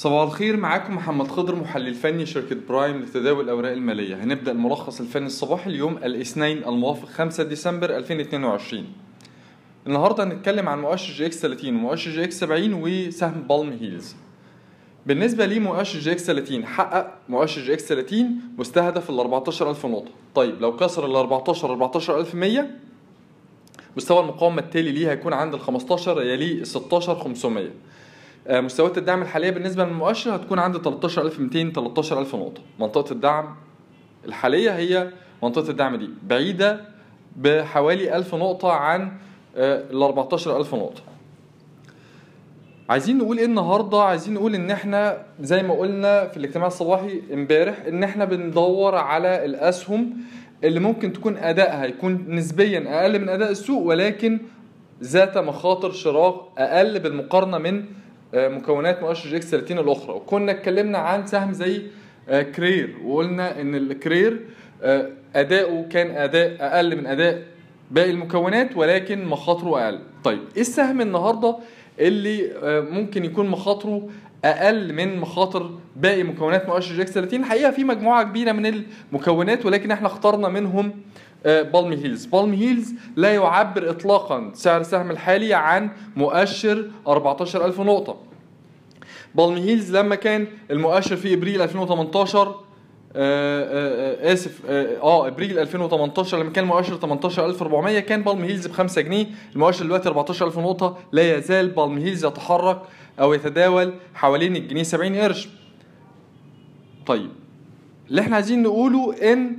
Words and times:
صباح 0.00 0.22
الخير 0.22 0.56
معاكم 0.56 0.96
محمد 0.96 1.28
خضر 1.28 1.54
محلل 1.54 1.94
فني 1.94 2.26
شركة 2.26 2.56
برايم 2.68 3.02
لتداول 3.02 3.44
الأوراق 3.44 3.72
المالية. 3.72 4.24
هنبدأ 4.24 4.52
الملخص 4.52 5.00
الفني 5.00 5.26
الصباحي 5.26 5.70
اليوم 5.70 5.96
الاثنين 5.96 6.64
الموافق 6.64 7.08
5 7.08 7.42
ديسمبر 7.42 7.96
2022 7.96 8.84
النهاردة 9.86 10.24
هنتكلم 10.24 10.68
عن 10.68 10.80
مؤشر 10.80 11.12
EGX 11.12 11.40
30 11.40 11.74
ومؤشر 11.74 12.10
EGX 12.10 12.40
70 12.40 12.74
وسهم 12.74 13.42
بالم 13.48 13.78
هيلز. 13.80 14.14
بالنسبة 15.06 15.46
لمؤشر 15.46 15.98
EGX 15.98 16.26
30 16.26 16.66
حقق 16.66 17.18
مؤشر 17.28 17.62
EGX 17.62 17.84
30 17.84 18.40
مستهدف 18.58 19.10
ال 19.10 19.20
14000 19.20 19.86
نقطة. 19.86 20.10
طيب 20.34 20.60
لو 20.60 20.76
كسر 20.76 21.06
ال 21.06 21.16
14 21.16 21.72
14100 21.72 22.66
مستوى 23.96 24.20
المقاومة 24.20 24.62
التالي 24.62 24.92
ليه 24.92 25.10
هيكون 25.10 25.32
عند 25.32 25.54
ال 25.54 25.60
15 25.60 26.22
يليه 26.22 26.60
ال 26.60 26.66
16500 26.66 27.64
آه، 27.64 27.70
مستويات 28.48 28.98
الدعم 28.98 29.22
الحالية 29.22 29.50
بالنسبة 29.50 29.84
للمؤشر 29.84 30.36
هتكون 30.36 30.58
عند 30.58 30.76
13200 30.76 31.72
13000 31.72 32.34
نقطة. 32.34 32.62
منطقة 32.80 33.12
الدعم 33.12 33.54
الحالية 34.24 34.70
هي 34.76 35.08
منطقة 35.42 35.70
الدعم 35.70 35.96
دي 35.96 36.08
بعيدة 36.22 36.80
بحوالي 37.36 38.16
1000 38.16 38.34
نقطة 38.34 38.72
عن 38.72 39.12
ال 39.56 40.02
14000 40.02 40.74
نقطة. 40.74 41.02
عايزين 42.88 43.18
نقول 43.18 43.38
إيه 43.38 43.44
النهارده؟ 43.44 44.02
عايزين 44.02 44.34
نقول 44.34 44.54
إن 44.54 44.70
إحنا 44.70 45.22
زي 45.40 45.62
ما 45.62 45.74
قلنا 45.74 46.28
في 46.28 46.36
الاجتماع 46.36 46.66
الصباحي 46.66 47.22
إمبارح 47.32 47.84
إن 47.88 48.04
إحنا 48.04 48.24
بندور 48.24 48.94
على 48.94 49.44
الأسهم 49.44 50.16
اللي 50.64 50.80
ممكن 50.80 51.12
تكون 51.12 51.36
أدائها 51.36 51.84
يكون 51.84 52.24
نسبيا 52.28 53.00
أقل 53.00 53.18
من 53.18 53.28
أداء 53.28 53.50
السوق 53.50 53.82
ولكن 53.86 54.40
ذات 55.02 55.38
مخاطر 55.38 55.92
شراء 55.92 56.52
أقل 56.58 56.98
بالمقارنة 57.00 57.58
من 57.58 57.78
آه، 57.78 57.84
مكونات 58.34 59.02
مؤشر 59.02 59.28
EGX 59.30 59.50
30 59.50 59.78
الأخرى. 59.78 60.12
وكنا 60.14 60.52
اتكلمنا 60.52 60.98
عن 60.98 61.26
سهم 61.26 61.52
زي 61.52 61.82
آه، 62.28 62.42
كرير. 62.42 62.96
وقلنا 63.04 63.60
إن 63.60 63.74
الكرير 63.74 64.40
آه، 64.82 65.10
أداؤه 65.36 65.88
كان 65.88 66.10
أداء 66.10 66.56
أقل 66.60 66.96
من 66.96 67.06
أداء 67.06 67.42
باقي 67.90 68.10
المكونات 68.10 68.76
ولكن 68.76 69.24
مخاطره 69.24 69.84
أقل. 69.84 69.98
طيب 70.24 70.40
إيه 70.56 70.60
السهم 70.60 71.00
النهارده 71.00 71.56
اللي 72.00 72.52
آه، 72.62 72.80
ممكن 72.80 73.24
يكون 73.24 73.46
مخاطره 73.46 74.08
أقل 74.44 74.92
من 74.92 75.18
مخاطر 75.18 75.70
باقي 75.96 76.22
مكونات 76.22 76.68
مؤشر 76.68 76.94
EGX 76.94 77.12
30 77.12 77.40
الحقيقة 77.40 77.70
في 77.70 77.84
مجموعة 77.84 78.22
كبيرة 78.22 78.52
من 78.52 78.84
المكونات 79.12 79.66
ولكن 79.66 79.90
إحنا 79.90 80.06
اخترنا 80.06 80.48
منهم 80.48 80.86
آه، 80.86 80.92
بالم 81.44 81.96
هيلز 81.96 82.24
بالم 82.26 82.56
هيلز 82.56 82.94
لا 83.16 83.34
يعبر 83.34 83.90
اطلاقا 83.90 84.50
سعر 84.54 84.80
السهم 84.80 85.10
الحالي 85.10 85.54
عن 85.54 85.90
مؤشر 86.16 86.90
14000 87.06 87.80
نقطة. 87.80 88.16
بالم 89.34 89.60
هيلز 89.60 89.96
لما 89.96 90.14
كان 90.14 90.46
المؤشر 90.70 91.16
في 91.16 91.34
إبريل 91.34 91.62
2018 91.62 92.48
آه، 92.48 92.54
آه، 93.16 94.28
آه، 94.30 94.32
آسف 94.32 94.60
آه 94.68 94.96
آه، 95.02 95.26
إبريل 95.28 95.58
2018 95.58 96.38
لما 96.38 96.50
كان 96.50 96.64
المؤشر 96.64 96.96
18400 96.96 98.00
كان 98.00 98.22
بالم 98.22 98.42
هيلز 98.44 98.66
ب 98.66 98.72
5 98.72 99.00
جنيه. 99.02 99.26
المؤشر 99.54 99.84
دلوقتي 99.84 100.08
14000 100.08 100.58
نقطة. 100.58 100.98
لا 101.12 101.36
يزال 101.38 101.68
بالم 101.68 101.98
هيلز 101.98 102.24
يتحرك 102.24 102.82
أو 103.20 103.34
يتداول 103.34 103.92
حوالين 104.14 104.56
الجنيه 104.56 104.82
70 104.82 105.16
قرش. 105.16 105.48
طيب 107.06 107.30
اللي 108.10 108.20
إحنا 108.20 108.34
عايزين 108.36 108.62
نقوله 108.62 109.32
إن 109.32 109.56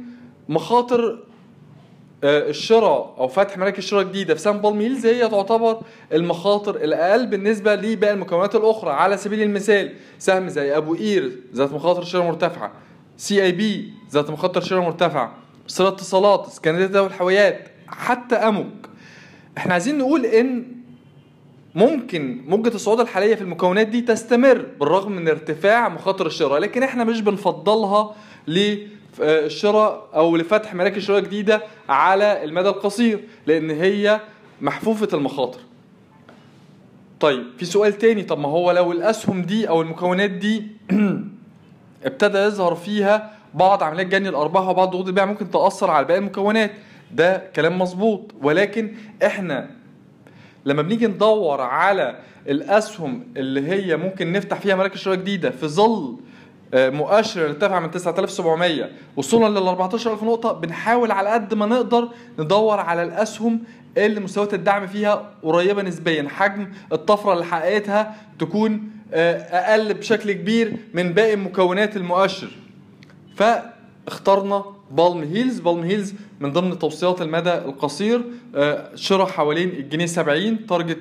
مخاطر 0.49 1.19
الشراء 2.23 3.16
أو 3.17 3.27
فتح 3.27 3.58
مراكز 3.58 3.83
شراء 3.83 4.03
جديدة 4.03 4.33
في 4.33 4.41
سهم 4.41 4.58
بالم 4.58 4.80
هيلز 4.81 5.05
هي 5.05 5.30
تعتبر 5.30 5.81
المخاطر 6.14 6.75
الأقل 6.75 7.28
بالنسبة 7.28 7.75
لباقي 7.75 8.13
المكونات 8.13 8.55
الأخرى. 8.55 8.91
على 8.91 9.17
سبيل 9.17 9.41
المثال 9.41 9.94
سهم 10.19 10.47
زي 10.50 10.78
أبو 10.78 10.95
قير 10.95 11.31
ذات 11.53 11.73
مخاطر 11.73 12.03
شراء 12.03 12.23
مرتفعة 12.25 12.72
CIB 13.17 13.94
ذات 14.11 14.30
مخاطر 14.30 14.61
شراء 14.61 14.81
مرتفعة 14.81 15.35
مصر 15.66 15.88
اتصالات 15.88 16.47
اسكندرية 16.47 17.00
للحاويات 17.01 17.67
حتى 17.88 18.35
أمك 18.35 18.90
إحنا 19.57 19.74
عايزين 19.74 19.97
نقول 19.97 20.25
إن 20.25 20.66
ممكن 21.75 22.41
موجة 22.47 22.75
الصعود 22.75 23.00
الحالية 23.00 23.35
في 23.35 23.41
المكونات 23.41 23.88
دي 23.88 24.01
تستمر 24.01 24.66
بالرغم 24.79 25.12
من 25.12 25.28
ارتفاع 25.28 25.90
مخاطر 25.90 26.25
الشراء 26.25 26.59
لكن 26.59 26.84
إحنا 26.84 27.03
مش 27.03 27.22
بنفضلها 27.22 28.16
للشراء 29.19 30.07
أو 30.13 30.38
لفتح 30.38 30.73
مراكز 30.75 31.01
شراء 31.01 31.19
جديدة 31.19 31.61
على 31.89 32.44
المدى 32.44 32.69
القصير 32.69 33.19
لأن 33.47 33.69
هي 33.69 34.22
محفوفة 34.61 35.07
المخاطر. 35.13 35.59
طيب 37.19 37.44
في 37.57 37.66
سؤال 37.66 37.97
تاني 37.97 38.23
طب 38.23 38.39
ما 38.39 38.50
هو 38.50 38.71
لو 38.71 38.91
الأسهم 38.91 39.41
دي 39.41 39.69
أو 39.69 39.81
المكونات 39.81 40.31
دي 40.31 40.67
ابتدى 42.05 42.38
يظهر 42.38 42.75
فيها 42.75 43.33
بعض 43.53 43.83
عمليات 43.83 44.07
جني 44.07 44.29
الأرباح 44.29 44.67
وبعض 44.67 44.89
ضغوط 44.89 45.07
البيع 45.07 45.25
ممكن 45.25 45.51
تأثر 45.51 45.91
على 45.91 46.05
باقي 46.05 46.19
المكونات. 46.19 46.71
ده 47.11 47.38
كلام 47.55 47.79
مظبوط. 47.79 48.31
ولكن 48.41 48.95
إحنا 49.25 49.69
لما 50.66 50.81
بنيجي 50.81 51.07
ندور 51.07 51.61
على 51.61 52.19
الأسهم 52.47 53.23
اللي 53.38 53.67
هي 53.69 53.97
ممكن 53.97 54.31
نفتح 54.31 54.59
فيها 54.59 54.75
مراكز 54.75 54.97
شراء 54.97 55.16
جديدة 55.16 55.50
في 55.50 55.67
ظل 55.67 55.91
آه، 56.11 56.17
مؤشر 56.73 57.45
ارتفع 57.45 57.79
من 57.79 57.91
9700 57.91 58.89
وصولا 59.15 59.59
لل 59.59 59.67
14000 59.67 60.23
نقطة 60.23 60.51
بنحاول 60.51 61.11
على 61.11 61.29
قد 61.29 61.53
ما 61.53 61.65
نقدر 61.65 62.07
ندور 62.39 62.79
على 62.79 63.03
الأسهم 63.03 63.63
اللي 63.97 64.19
مستويات 64.19 64.53
الدعم 64.53 64.87
فيها 64.87 65.31
قريبة 65.43 65.81
نسبيا. 65.81 66.29
حجم 66.29 66.67
الطفرة 66.91 67.33
اللي 67.33 67.45
حققتها 67.45 68.15
تكون 68.39 68.89
آه، 69.13 69.37
أقل 69.37 69.93
بشكل 69.93 70.31
كبير 70.31 70.73
من 70.93 71.13
باقي 71.13 71.35
مكونات 71.35 71.97
المؤشر. 71.97 72.49
فاخترنا 73.35 74.63
بالم 74.91 75.23
هيلز. 75.23 75.59
بالم 75.59 75.79
هيلز 75.83 76.13
من 76.39 76.51
ضمن 76.53 76.79
توصيات 76.79 77.21
المدى 77.21 77.53
القصير 77.53 78.21
آه، 78.55 78.95
شراء 78.95 79.27
حوالين 79.27 79.69
الجنيه 79.69 80.05
70 80.05 80.65
target 80.67 81.00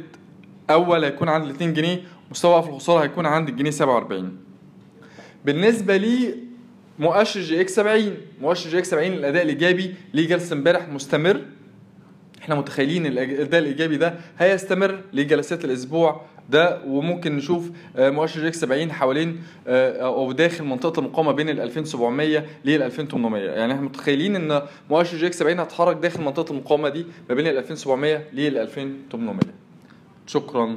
أول 0.70 1.04
هيكون 1.04 1.28
عند 1.28 1.44
ال 1.44 1.50
2 1.50 1.74
جنيه 1.74 2.02
مستوى 2.30 2.62
وقف 2.62 2.68
الخسارة 2.68 3.02
هيكون 3.02 3.26
عند 3.26 3.48
الجنيه 3.48 3.70
47 3.70 4.49
بالنسبة 5.44 5.96
لي 5.96 6.34
مؤشر 6.98 7.40
جي 7.40 7.60
إكس 7.60 7.74
70 7.76 8.14
مؤشر 8.40 8.70
جي 8.70 8.78
إكس 8.78 8.90
70 8.90 9.06
الأداء 9.12 9.42
الإيجابي 9.42 9.94
لجلسة 10.14 10.54
امبارح 10.56 10.88
مستمر. 10.88 11.40
إحنا 12.42 12.54
متخيلين 12.54 13.06
الأداء 13.06 13.60
الإيجابي 13.60 13.96
ده 13.96 14.14
هيستمر 14.38 15.00
لجلسات 15.12 15.64
الأسبوع 15.64 16.22
ده 16.50 16.82
وممكن 16.86 17.36
نشوف 17.36 17.70
آه، 17.96 18.10
مؤشر 18.10 18.48
EGX 18.48 18.60
70 18.60 18.92
حوالين 18.92 19.42
آه، 19.66 19.92
أو 20.06 20.32
داخل 20.32 20.64
منطقة 20.64 21.00
المقاومة 21.00 21.32
بين 21.32 21.48
ال 21.48 21.60
2700 21.60 22.44
لل 22.64 22.82
2800 22.82 23.42
يعني 23.42 23.72
إحنا 23.72 23.84
متخيلين 23.84 24.36
إن 24.36 24.62
مؤشر 24.90 25.26
EGX 25.26 25.38
70 25.38 25.60
هيتحرك 25.60 25.96
داخل 25.96 26.22
منطقة 26.22 26.50
المقاومة 26.52 26.88
دي 26.88 27.06
ما 27.28 27.34
بين 27.34 27.46
ال 27.46 27.56
2700 27.58 28.22
لل 28.32 28.58
2800 28.58 29.40
شكرا. 30.26 30.76